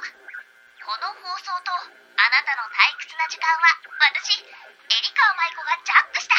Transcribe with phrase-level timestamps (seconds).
[0.00, 6.34] この放送とあなたの退屈な時間は私エリカ舞子がジャックした。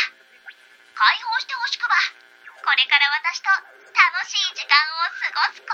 [0.97, 1.95] 解放してほしくば。
[2.65, 3.49] これから私と
[3.93, 5.73] 楽しい時間を過ごすこ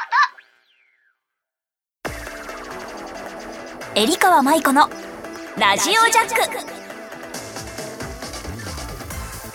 [3.93, 3.99] と。
[3.99, 4.89] エリカ舞子の
[5.57, 6.77] ラジオジャック。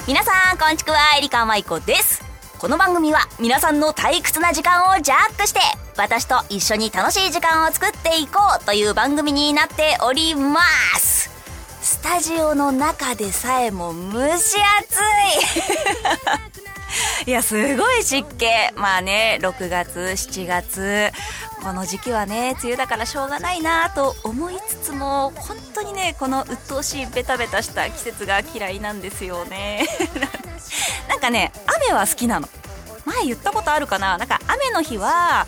[0.06, 2.22] 皆さんこんちくはエリカ舞子です。
[2.58, 5.60] この番組は皆さんの退屈な時間をジャックして
[5.96, 10.60] 私と一緒に楽しい時間を作っていこうという番組になっておりま
[10.98, 11.30] す。
[11.82, 14.96] スタジオの中でさえも蒸し暑
[17.26, 17.26] い。
[17.26, 18.46] いやすごい湿気。
[18.74, 21.12] まあね6月7月。
[21.62, 29.86] この時期はね梅雨だからしょうがないなと思いつつも本当にねこの鬱陶しいベタベタした季節が嫌いなんですよね。
[31.08, 31.52] なんかね
[31.86, 32.48] 雨は好きなの。
[33.04, 34.18] 前言ったことあるかな。
[34.18, 35.46] なんか雨の日は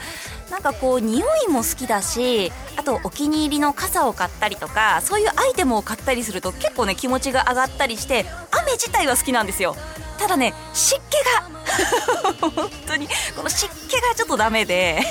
[0.50, 9.76] なんかこう匂いも好きだしあとお気に入りの傘を買ったりとかそういうアイテムを買ったりすると結構ね気持ちが上がったりして雨自体は好きなんですよ。
[10.18, 15.02] ただね湿気が 本当にこの湿気がちょっとダメで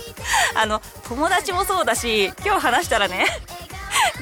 [0.54, 3.26] あの友達もそうだし今日話したらね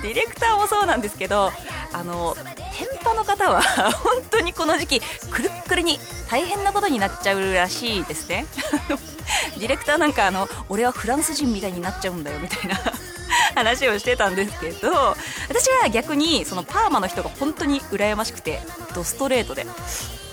[0.03, 1.53] ディレクターもそうなんですけど
[1.93, 2.37] あの
[2.79, 8.47] 店舗の方は本当にこの時期くるっくるに大変なことになっちゃうらしいですね。
[9.59, 12.77] ディレクターなんかあの俺はフランス人みたいになっちゃうんだよみたいな。
[13.55, 15.17] 話をしてたんですけど
[15.49, 18.61] 私は逆にそのパーマの人が本当に羨ましくて
[18.95, 19.67] ドストレートで。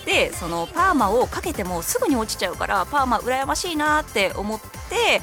[0.05, 5.21] でそのパーマをかけてもすぐに落ちちゃうからパーマ羨ましいなって思って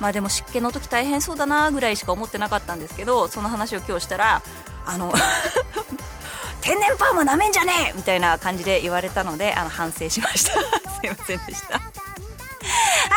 [0.00, 4.42] まあでも湿気の時大変そうだなぐらいしか思ってなかったんですけどその話を今日したら
[4.84, 5.14] あの
[6.60, 10.52] 天然パーマなめんじゃねえみたいな感じで言われたのであの反省しました。
[11.00, 11.80] すいませんでした。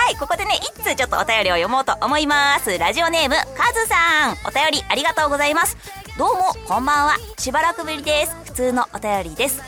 [0.10, 2.76] はいここでね一通ちょっとお便りを読もうと思います。
[2.80, 4.38] ラジオネームカズさん。
[4.44, 5.78] お便りありがとうございます。
[6.18, 7.16] どうもこんばんは。
[7.38, 8.36] しばらくぶりです。
[8.46, 9.62] 普通のお便りです。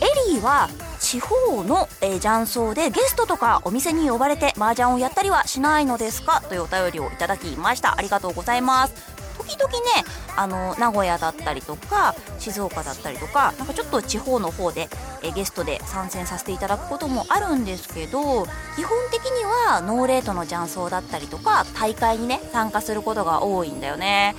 [0.00, 0.68] エリーは
[1.00, 6.42] 地方の、えー、雀荘でゲストとかお店に呼ばれて麻雀をやったりはしないのですか？
[6.48, 7.98] というお便りをいただきました。
[7.98, 9.17] ありがとうございます。
[9.48, 10.04] 時々ね
[10.36, 14.88] あの名古屋だったりとか静岡だったりとかなんかちょっと地方の方で
[15.22, 18.44] えゲストで参戦させていただくこともあるんですけど
[18.76, 24.36] 基本的にはノーレートの雀荘だったりとか大会にね参加することが多いんだよね。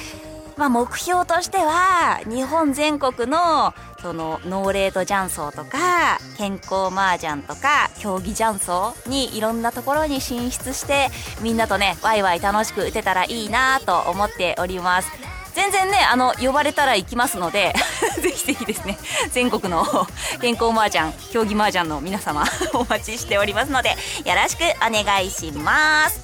[0.59, 11.09] まあ、目標としては日本全国のそのノーレート雀荘とか健康麻雀とか競技雀荘にいろんなところに進出して
[11.41, 15.09] みんなとねワイワイ楽しく打てたらいいなと思っております。
[15.53, 17.73] 全然ねあの呼ばれたら行きますので
[18.21, 18.97] ぜひぜひですね
[19.31, 19.83] 全国の
[20.39, 26.21] 健康麻雀競技麻雀の皆様 お待ちしておりますのでよろしくお願いします。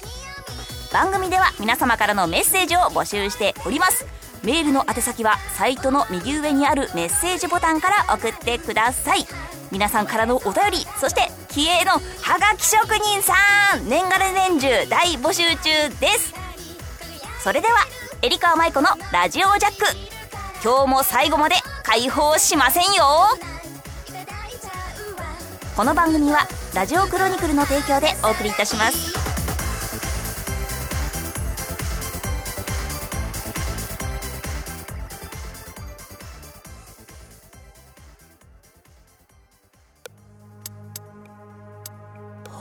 [0.92, 4.06] 番組では皆様からのメッセージを募集しております。
[4.46, 9.26] メールの宛先はサイトの右上にあるメッセージボタンから送ってください。
[9.72, 11.90] 皆さんからのお便りそして気鋭の
[12.22, 13.34] ハガキ職人さ
[13.76, 16.32] ん年がら年中大募集中です。
[17.42, 17.74] それでは
[18.22, 19.84] エリカ舞子のラジオジャック。
[20.62, 23.04] 今日も最後まで解放しませんよ。
[25.76, 29.25] この番組はラジオクロニクルの提供でお送りいたします。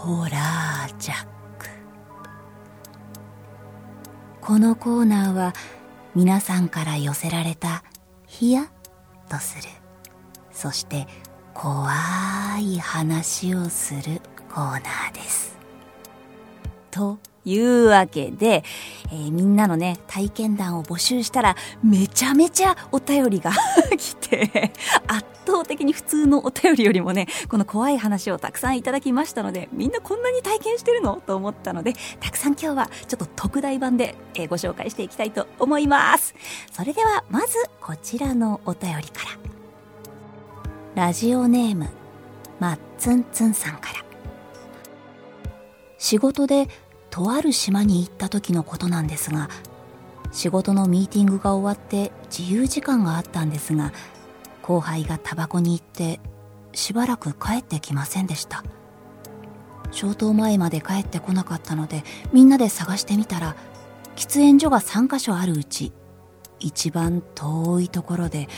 [0.05, 1.25] ホラージャッ
[1.57, 1.67] ク。
[4.39, 5.55] このコーナーは
[6.13, 7.83] 皆さんから寄せられた
[8.27, 9.67] ヒヤッとする。
[10.51, 11.07] そして
[11.55, 11.89] 怖
[12.59, 15.57] い話をするコーナーです。
[16.91, 18.63] というわけで、
[19.11, 23.53] えー、みんなのね、体験談を募集したら、めちゃめちゃお便りが
[23.97, 24.72] 来て、
[25.07, 31.21] 圧倒的に普通のお便りよりもね、この怖い話をたくさんいただきましたので、みんなこんなに体験してるの？
[31.25, 36.35] と思ったので、たくさん今日はちょっと特大版で、えー、ご紹介していきたいと思います。
[36.72, 39.25] それでは、まずこちらのお便りか
[40.96, 41.05] ら。
[41.07, 41.90] ラジオネーム、
[42.59, 44.05] まっつんつんさんから。
[45.97, 46.67] 仕事で
[47.09, 49.49] とある島に行った時のことなんですが
[50.31, 53.91] 仕事のミーティングが終わって自由時間があったんですが
[54.66, 56.20] 後輩がタバコに行って
[56.73, 58.64] しばらく帰ってきませんでした。
[59.91, 62.03] 消灯前まで帰ってこなかったので
[62.34, 63.56] みんなで探してみたら
[64.16, 65.94] 喫煙所が3カ所あるうち
[66.59, 68.50] 一番遠いところで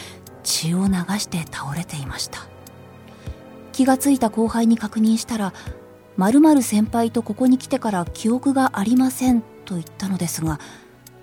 [0.43, 2.47] 血を流して倒れていました。
[3.73, 5.53] 気がついた後輩に確認したら
[6.15, 10.61] 〇〇先輩とここに来てから記憶がありませんと言ったのですが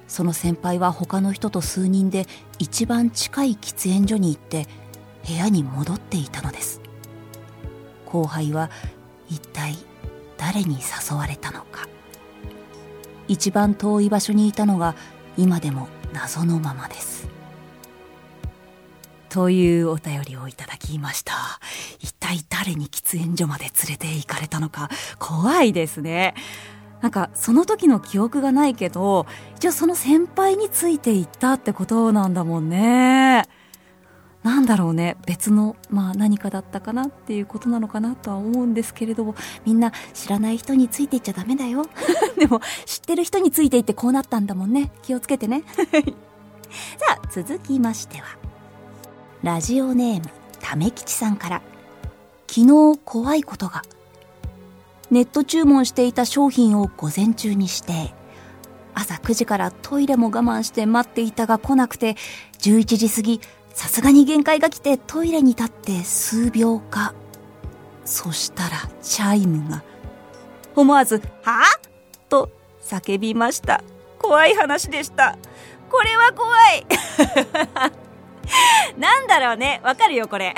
[0.06, 2.26] その先輩は他の人と数人で
[2.58, 4.66] 一番近い喫煙所に行って
[5.26, 6.80] 部屋に戻っていたのです。
[8.06, 8.70] 後輩は
[9.28, 9.76] 一体
[10.36, 11.88] 誰に誘われたのか。
[13.26, 14.94] 一番遠い場所にいたのが
[15.36, 17.28] 今でも謎のままです。
[19.30, 21.34] というお便りをいただきました。
[21.98, 26.34] 一体誰に喫煙所まで連れて行かれたのか怖いですね。
[27.00, 29.26] なんかその時の記憶がないけど
[29.56, 33.46] 一応その先輩についていったってことなんだもんね。
[34.42, 35.16] なんだろうね。
[35.26, 41.86] 別の、まあ、何かだったかなっていうことなのかなとは思うんですけれどもみんな知らない人についていっちゃダメだよ。
[42.38, 44.92] でも知ってる人についていってこうなったんだもんね。
[45.02, 45.62] 気をつけてね。
[46.98, 48.24] さあ続きましては
[49.42, 50.30] ラジオネーム
[50.60, 51.62] ため吉さんから。
[52.46, 53.82] 昨日怖いことが。
[55.10, 58.14] ネット注文していた商品を午前中にして
[58.94, 62.16] 朝9時からトイレも我慢して待っていたが来なくて
[62.58, 63.40] 11時過ぎ
[63.74, 67.12] さすがに限界が来てトイレに立って数秒か。
[68.04, 69.82] そしたらチャイムが。
[70.76, 72.50] 思わず、はぁと
[72.82, 73.82] 叫びました。
[74.18, 75.36] 怖い話でした。
[75.90, 76.86] これは怖い。
[78.98, 79.80] なんだろうね。
[79.84, 80.54] わかるよ、これ。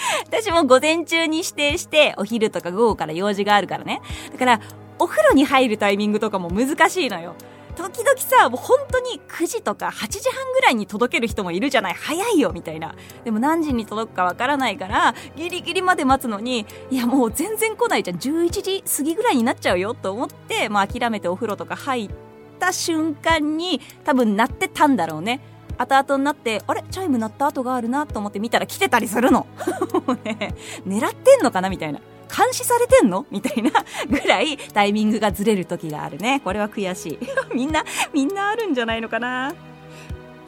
[0.26, 4.00] 私も午前中に指定して、お昼とか午後から用事があるからね。
[4.32, 4.60] だから、
[4.98, 7.34] お風呂に入るタイミングとかも難しいのよ。
[7.76, 11.94] 時々さ、もう本当に9時とか8時半ぐらいに届ける人もいるじゃない。
[11.94, 12.94] 早いよ、みたいな。
[13.24, 18.18] でも何時に届くかわからないから、ギリギリまで待つのに、いやもう全然来ないじゃん。
[18.18, 22.10] 11時過ぎぐらいになっちゃうよ、と思って、まあ諦めてお風呂とか入っ
[22.58, 25.40] た瞬間に、多分鳴ってたんだろうね。
[25.80, 26.84] 後々になって、あれ？
[26.90, 29.46] チャイム鳴った後があるなと思って見たら来てたりするの。
[29.94, 30.54] も うね、
[30.86, 32.00] 狙ってんのかなみたいな。
[32.36, 33.24] 監視されてんの？
[33.32, 33.70] みたいな
[34.08, 36.40] ぐらいタイミングがずれる時があるね。
[36.44, 37.18] これは悔しい。
[37.56, 37.82] みんな、
[38.12, 39.54] みんなあるんじゃないのかな。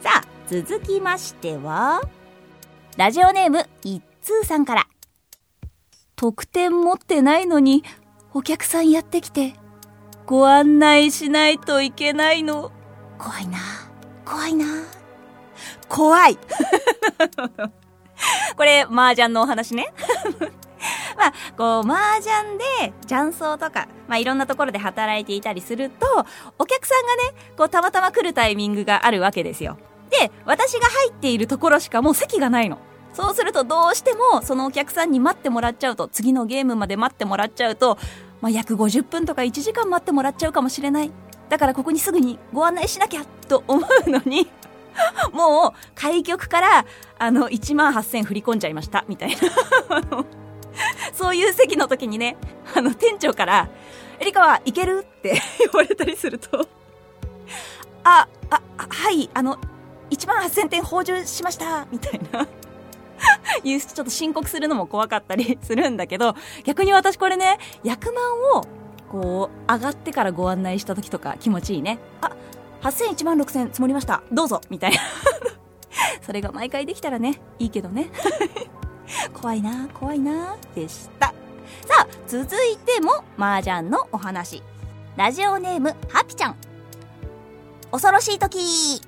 [0.01, 2.01] さあ、続きましては、
[2.95, 4.85] ラジオネーム一通さんから。
[6.15, 7.83] 特典持ってないのに、
[8.35, 9.55] お客さんやってきて、
[10.27, 12.71] ご案内しないといけないの？
[13.17, 13.57] 怖いな。
[14.23, 14.65] 怖いな。
[15.93, 16.37] 怖い
[18.57, 19.93] これ、麻雀のお話ね。
[21.17, 22.33] まあ、こう、麻雀
[22.81, 26.25] で雀荘とか、まあ、いろんなところで働いていたりすると、
[26.57, 27.21] お客さんがね、
[27.57, 29.77] こう、たまたま来るタイミングがあるわけですよ。
[30.09, 32.79] で、私が入っているところしかもう席がないの。
[33.13, 37.99] そうするとどうしてもそのお客さんに待ってもらっちゃうと、次のゲームまで待ってもらっちゃうと、
[38.41, 41.11] まあ、約50分とか1時間待ってもらっちゃうかもしれない。
[41.49, 44.49] だからここにすぐにご案内しなきゃと思うのに
[45.33, 46.85] もう開局から
[47.19, 50.25] あの1万8000振り込んじゃいましたみたいな
[51.13, 52.37] そういう席の時にね、
[52.75, 53.69] あの、店長から、
[54.19, 55.05] エリカは行ける？
[55.07, 56.67] って 言われたりすると、
[58.03, 59.57] あ、あ、はい、あの、
[60.09, 62.47] 1万8000点補充しましたみたいな。
[63.63, 66.35] いう、ちょっと申告するのも怖かったりするんだけど、
[66.65, 68.23] 逆に私これね、役満
[68.57, 68.65] を、
[69.09, 71.99] こう、上がってからご案内した時とか気持ちいいね。
[72.21, 72.31] あ、
[72.83, 74.21] 8000、1万6000積もりました。
[74.31, 74.61] どうぞ。
[74.69, 74.99] みたいな。
[76.21, 78.11] それが毎回できたらね、いいけどね。
[79.33, 81.27] 怖いな怖いなでした。
[81.27, 81.33] さ
[81.99, 84.61] あ続いても麻雀のお話。
[85.15, 86.55] ラジオネームハピちゃん。
[87.91, 89.01] 恐ろしい時。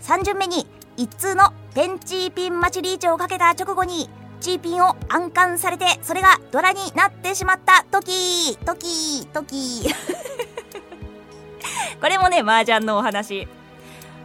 [0.00, 4.10] 3巡目に一通のペンチーピン待ちリーチをかけた直後に
[4.40, 8.56] チーピンを暗冠されてそれがドラになってしまった時。
[8.64, 9.94] 時時。
[12.02, 13.46] これもね麻雀のお話。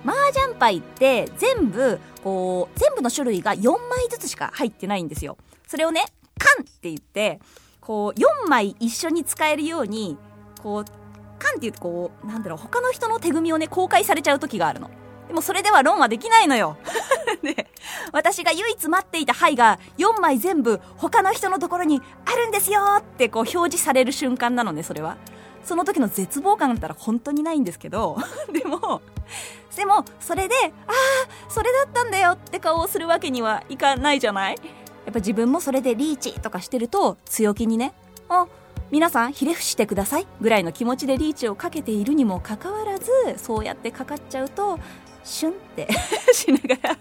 [0.03, 5.37] 麻雀牌って全部こう全部の種類が4枚ずつしか入ってないんですよ。
[5.67, 6.03] それをね
[6.39, 7.39] 缶って言って
[7.79, 10.17] こう4枚一緒に使えるように
[10.63, 10.85] こう
[11.37, 14.89] 缶って言ってこうなんだろう他の人の手組みをね公開されちゃう時があるの。
[15.27, 16.77] でもそれでは論はできないのよ。
[17.43, 17.67] で
[18.11, 25.17] 私が唯一待っていた牌が4枚全部他の人のところにあるんですよってこう表示される瞬間なのねそれは。
[25.63, 28.17] その時の絶望感だったら本当にないんですけど
[28.51, 29.01] でも
[29.75, 30.55] でもそれで
[30.87, 30.93] ああ
[31.49, 34.55] それだったんだよって顔をするわけにはいかないじゃない？
[35.05, 37.93] やっぱ自分もそれでリーチとかしてると強気にね
[38.29, 38.47] あ
[38.91, 44.79] 皆さんひれ伏してくださいぐらいの気持ちでリーチをかけているにもかかわらずそうやってかかっちゃうと
[45.23, 45.87] シュンって
[46.33, 46.97] しながら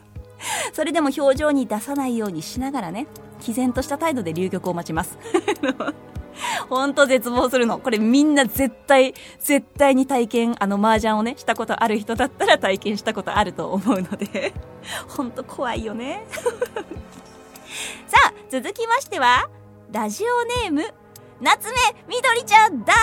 [0.73, 3.07] それでも表情に出さないようにしながらね
[3.41, 5.17] 毅然とした態度で流玉を待ちます。
[6.69, 7.79] ほんと絶望するの。
[7.79, 14.53] これみんな絶対、絶対に体験、あの麻雀をね、したことある人だったら体験したことあると思うので、
[15.09, 16.25] ほんと怖いよね。
[18.07, 19.49] さあ、続きましては、
[19.93, 20.95] ラジオネーム、
[21.41, 21.77] 夏目
[22.09, 22.95] みどりちゃんだ。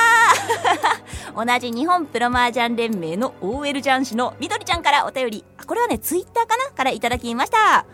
[1.36, 5.46] 同じ日本プロ麻雀連盟の OL 雀士のみどりちゃんからお便り。
[5.68, 6.72] これはねツイッターかな？
[6.72, 7.86] からいただきました。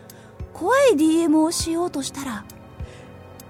[0.54, 2.44] 怖い DM をしようとしたら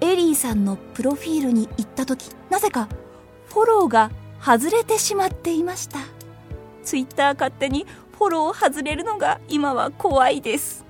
[0.01, 2.89] エリーさんのプロフィールに行った時なぜか
[3.45, 4.11] フォローが
[4.43, 5.99] 外れてしまっていました。
[6.83, 7.85] ツイッター勝手に
[8.17, 10.83] フォロー外れるのが今は怖いです。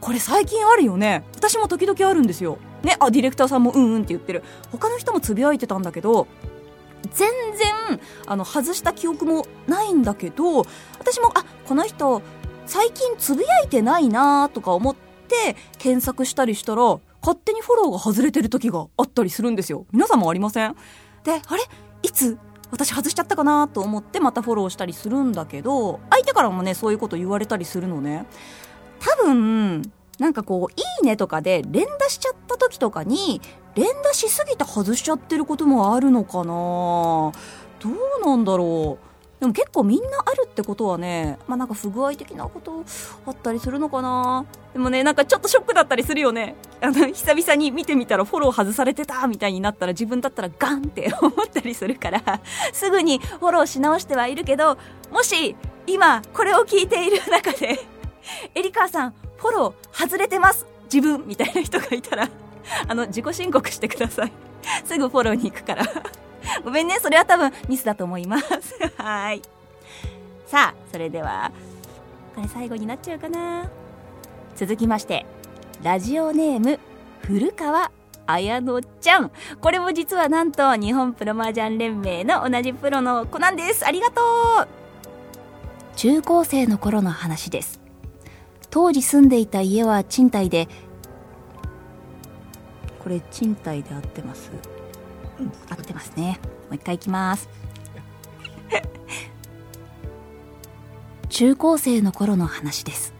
[0.00, 1.24] これ最近あるよね。
[1.36, 2.58] 私も時々あるんですよ。
[2.82, 4.42] ねあディレクターさんもうんうんって言ってる。
[4.72, 6.26] 他の人もつぶやいてたんだけど
[7.12, 10.66] 全然あの外した記憶もないんだけど
[10.98, 12.22] 私もあこの人
[12.66, 14.96] 最近つぶやいてないなとか思っ
[15.28, 19.86] て検索したりしたら勝手にフォローが外れてる時があったりするんですよ。
[19.92, 20.76] 皆さんもありません？
[21.24, 21.62] であれ？
[22.02, 22.36] いつ？
[22.70, 28.26] 私外しちゃったかなと思ってまたフォローしたりするんだけど相手からもねそういうこと言われたりするのね。
[29.00, 33.40] 多分なんかこう「いいね」とかで連打しちゃった時とかに
[33.74, 36.44] 連打しすぎて外しちゃってることもあるのかな。
[36.44, 37.32] ど
[38.22, 39.13] うなんだろう。
[39.40, 42.84] でも結構みんなあるってことはね、まあなんか不具合的なこと
[43.26, 46.56] あったりするのかなでもね、なんかちょっとショックだったりするよね。
[46.80, 52.22] あの、久々に見てみたらフォロー外されてたみたいになったら自分だったらガンって思ったりするから、
[52.72, 54.78] すぐにフォローし直してはいるけど、
[55.10, 57.78] もし今これを聞いている中で、
[58.54, 62.28] エリカーさん、フォロー外れてます自分みたいな人がいたら、
[62.88, 64.32] あの、自己申告してください。
[64.84, 65.84] すぐフォローに行くから。
[66.64, 68.48] ごめんね、それは多分ミスだと思います。
[68.96, 69.42] はい。
[70.46, 71.50] さあ、それでは、
[72.34, 73.68] これ最後になっちゃうかな。
[74.56, 75.26] 続きまして、
[75.82, 76.78] ラジオネーム、
[77.22, 77.90] 古川
[78.26, 79.30] 綾乃ちゃん。
[79.60, 83.86] これも実はなんと日本プロマージャン連盟の同じプロの子なんです。
[83.86, 84.20] ありがと
[84.62, 84.68] う
[85.96, 87.80] 中高生の頃の話です。
[88.70, 90.68] 当時住んでいた家は賃貸で、
[92.98, 94.50] これ賃貸で合ってます
[95.68, 96.38] 合ってますね。
[96.68, 97.48] もう一回いきます。
[101.28, 103.14] 中高生の頃の話です。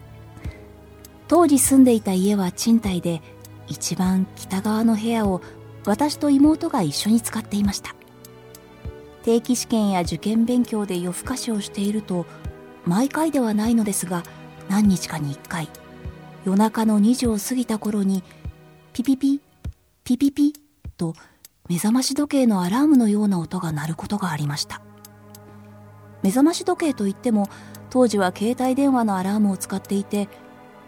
[1.27, 3.21] 当時住んでいた家は賃貸で
[3.67, 5.41] 一番北側の部屋を
[5.85, 7.95] 私と妹が一緒に使っていました。
[9.23, 12.27] 定期試験や受験勉強で夜更かしをしていると
[12.85, 14.23] 毎回ではないのですが
[14.69, 15.67] 何日かに1回
[16.45, 18.23] 夜中の2時を過ぎた頃に
[18.93, 19.41] ピピピ
[20.03, 20.53] ピピピ
[20.95, 21.15] と
[21.67, 24.81] 目覚まし時計のアラームのような音が鳴ることがありました。
[26.21, 27.49] 目覚まし時計といっても
[27.89, 30.27] 当時は携帯電話のアラームを使っていて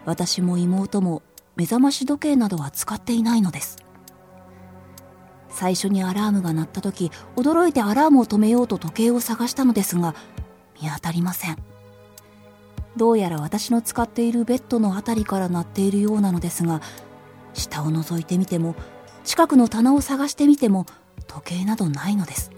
[0.04, 1.22] 私も妹も
[1.56, 3.76] 目覚まし時計などは使っていないのです。
[5.48, 10.14] 最初にアラームが鳴った時驚いてアラームを止めようと時計を探したのですが
[10.80, 11.56] 見当たりません。
[12.96, 16.80] どうやら私の使っているベッドの辺りから鳴っているようなのですが
[17.52, 18.74] 下を覗いてみても
[19.28, 20.86] 近くの棚を探してみても
[21.26, 22.50] 時計などないのです。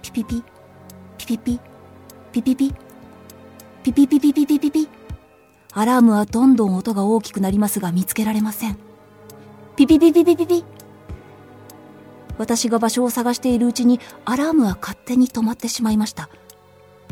[0.00, 0.42] ピピピ。
[1.18, 1.60] ピピピ。
[2.32, 2.74] ピピピ。
[3.82, 4.70] ピピピピピピピ。
[4.70, 4.88] ピ
[5.74, 8.78] アラームはどんどん音が大きくなりますが見つけられません。
[9.76, 10.64] ピピピピピピピ。
[12.38, 16.30] 私が場所を探しているうちにアラームは勝手に止まってしまいました。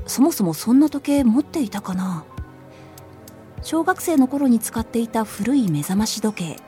[0.07, 2.25] そもそもそんな時計持っていたかな？
[3.63, 6.68] 小学生の頃に使っていた古い目覚まし時計。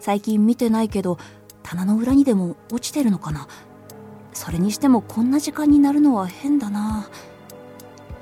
[0.00, 1.18] 最近見てないけど
[1.62, 3.46] 棚の裏にでも落ちてるのかな？
[4.32, 7.08] それにしてもこんな時間になるのは変だな。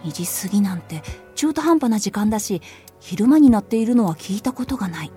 [0.05, 1.03] 2時過ぎなんて
[1.35, 2.63] 中途半端な時間だし
[3.01, 5.13] 昼間になっているのは聞いたことがない。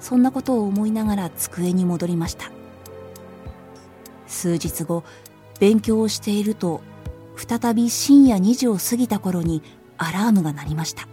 [0.00, 2.50] そんなことを思いながら机に戻りました。
[4.26, 5.04] 数日後
[5.60, 6.80] 勉強をしていると
[7.36, 9.62] 再び深夜2時を過ぎた頃に
[9.98, 11.06] アラームが鳴りました。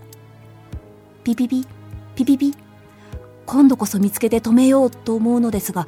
[1.24, 1.66] ピピピ
[2.16, 2.54] ピピピ。
[3.54, 5.86] 今度こそ見つけて止めようと思うのですが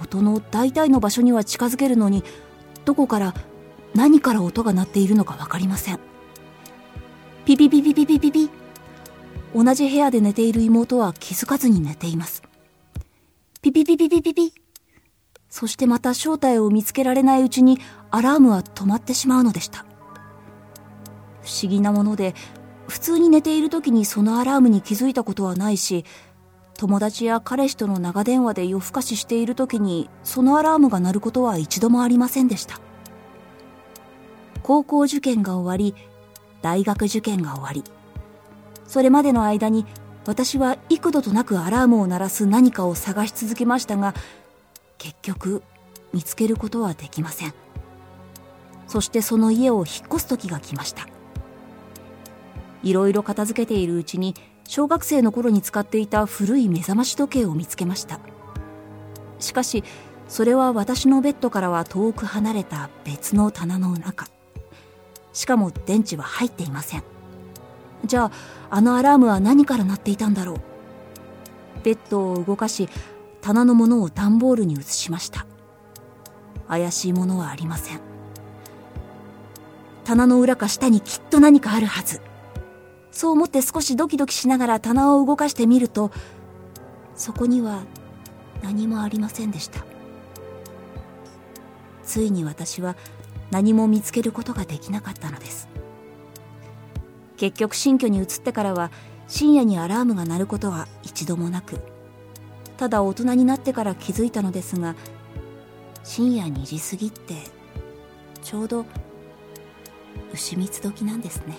[0.00, 2.24] 音の大体の場所には近づけるのに
[2.86, 3.34] どこから
[3.94, 5.98] 何から音が鳴っているのか分かりません。
[7.44, 8.50] ピピピピピピピピ。
[9.54, 12.42] 同じ部屋で寝ている妹は気づかずに寝ています。
[13.60, 14.54] ピピピピピピピ。
[15.50, 17.78] そしてまた正体を見つけられないうちに
[18.10, 19.84] アラームは止まってしまうのでした。
[21.42, 22.34] 不思議なもので
[22.88, 26.04] 普通に寝ている時にそのアラームに気づいたことはないし
[26.78, 32.80] 友達や彼氏との長電話で夜更かししている時にそのアラームが鳴ることは一度もありませんでした。
[34.62, 35.94] 高校受験が終わり
[36.60, 37.84] 大学受験が終わり
[38.84, 39.86] それまでの間に
[40.26, 44.12] 私は幾度となくアラームを鳴らす何かを探し続けましたが
[44.98, 45.62] 結局
[46.12, 47.54] 見つけることはできません。
[48.88, 51.06] そしてその家を引っ越す時が来ました。
[52.82, 54.34] いろいろ片付けているうちに
[54.68, 58.20] 小学生の頃に使っていた古い目覚まし時計を見つけました。
[59.38, 59.84] しかし
[60.28, 64.26] それは私のベッドからは遠く離れた別の棚の中。
[65.32, 67.04] しかも電池は入っていません。
[68.04, 68.30] じゃあ
[68.70, 70.60] あのアラームは何から鳴っていたんだろう。
[71.84, 72.88] ベッドを動かし
[73.40, 75.46] 棚のものを段ボールに移しました。
[76.68, 78.00] 怪しいものはありません。
[80.04, 82.20] 棚の裏か下にきっと何かあるはず。
[83.10, 86.10] そう思って少しドキドキしながら棚を動かしてみると
[87.14, 87.82] そこには
[88.62, 89.84] 何もありませんでした。
[92.02, 92.96] ついに私は
[93.50, 95.68] 何も見つけることができなかったのです。
[97.36, 98.90] 結局新居に移ってからは
[99.28, 101.80] 深夜にアラームが鳴ることは一度もなく
[102.76, 104.94] ただ大人になってから気づいたのですが
[106.04, 107.34] 深夜2時過ぎって
[108.42, 108.86] ちょうど
[110.32, 111.56] 牛蜜時なんですね。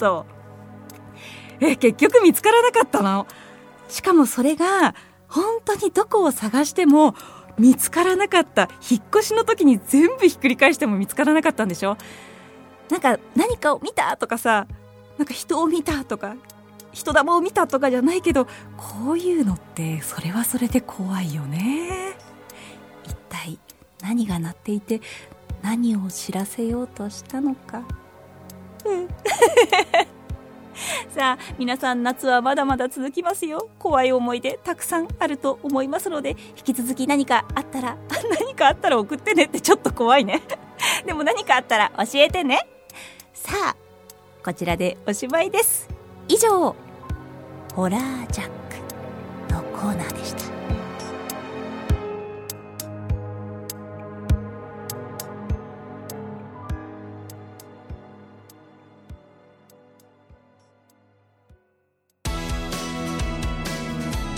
[0.00, 0.26] と。
[1.60, 3.26] え結局見つからなかったの？
[3.88, 4.94] しかもそれが
[5.28, 7.14] 本当にどこを探しても
[7.58, 8.68] 見つからなかった。
[8.90, 11.96] 引っ越しの時に全部ひっくり返しても見つからなかったんでしょ？
[12.90, 14.66] なんか何かを見たとかさ
[15.18, 16.34] なんか人を見たとか
[16.92, 22.16] 人玉を見たとかじゃないけどこういうのってそれはそれで怖いよね。
[23.04, 23.58] 一体
[24.02, 25.00] 何が鳴っていて
[25.62, 27.82] 何を知らせようとしたのか。
[28.90, 29.08] うん。
[31.14, 33.68] さあ皆さん夏はまだまだ続きますよ。
[33.78, 37.96] 怖い思い出たくさんあると思いますので引き続き何かあったら
[38.40, 40.42] 何かあったら送ってねってちょっと怖いね。
[41.04, 42.66] でも何かあったら教えてね。
[43.34, 43.76] さあ
[44.44, 45.88] こちらでおしまいです。
[46.28, 46.74] 以上
[47.74, 48.48] ホラージャッ
[49.48, 50.49] クのコーナーでした。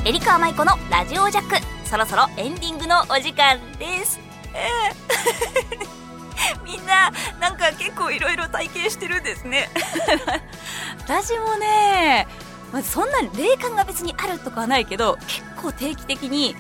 [0.05, 1.55] エリカ舞子のラジオジャック
[1.87, 4.19] そろそろエンディングのお時間です、
[6.67, 9.71] みんななんか結構いろいろ体験してるんですね。
[11.07, 12.27] 私もね
[12.83, 16.57] そんな霊感が別にあるとかはないけど結構定期的に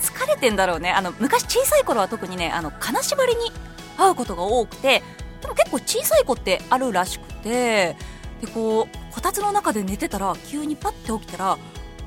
[0.00, 0.90] 疲れてんだろうね。
[0.90, 3.52] あの昔小さい頃は特にねあの金縛りに
[3.98, 5.02] 会うことが多くて
[5.42, 7.94] でも結構小さい子ってあるらしくて
[8.40, 11.58] でこうこたつの中で寝てたら急にパッて起きたら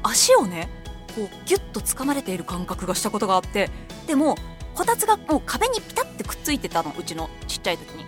[0.02, 0.79] 足をね
[1.20, 3.70] こうギュッと掴まれている感覚がしたことがあって
[4.08, 4.38] でも
[4.74, 8.06] こたつがもう壁にピタッてくっついてたのうちのちっちゃい時に。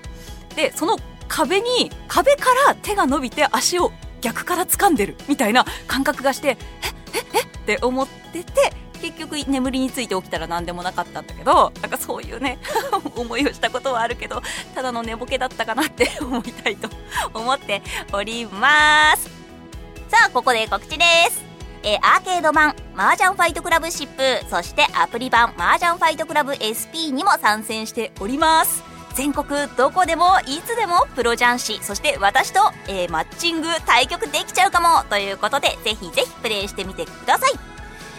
[0.55, 0.97] でその
[1.27, 6.57] 壁に壁から手が伸びて足を逆から掴んでるみたいな感覚がしてえ
[7.13, 12.59] ええって思ってて結局眠りについて起きたら何でもなかったんだけどなんかそういうね
[13.15, 14.41] 思いをしたことはあるけど
[14.75, 16.89] ただの寝ぼけだったかなって 思いたいと
[17.33, 19.29] 思っております。
[20.09, 21.50] さあここで告知です。
[21.91, 28.81] えーアーケード版麻雀ファイトクラブシップそしてアプリ版麻雀ファイトクラブ SP にも参戦しております。
[29.13, 37.51] 全国どこでもいつでもプロ雀士そして私と、えーマッチング対局できちゃうかもということでぜひぜひプレイしてみてください。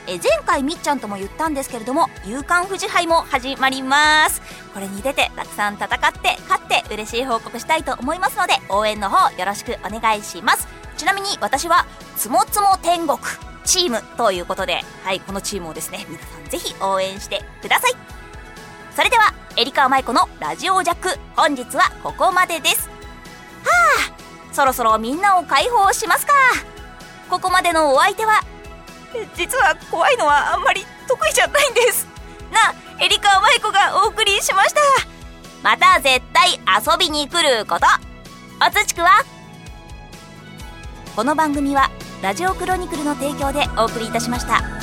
[0.06, 4.42] え前回みっちゃんとも言ったんですけれども夕刊富士杯も始まります。
[4.74, 10.68] これに出てたくさん戦って勝って嬉しい報告したいと思いますので応援の方よろしくお願いします。
[10.98, 11.87] ちなみに私は
[12.18, 13.18] つもつも天国。
[13.64, 17.92] チームということではいこのチームをですね皆さんぜひ応援してください。
[18.94, 22.88] それではエリカ舞子のラジオジャック本日はここまでです。
[22.88, 23.70] は
[24.11, 26.33] あそろそろみんなを解放しますか。
[27.31, 28.40] ここまでのお相手は
[29.35, 32.07] 実は怖いのはあんまり得意じゃないんです。
[32.51, 34.81] なエリカ舞子がお送りしました。
[35.62, 37.87] また絶対遊びに来ること。
[38.66, 39.25] おつちくは
[41.16, 41.90] この番組は
[42.22, 44.82] ラジオクロニクルの提供でお送りいたしました。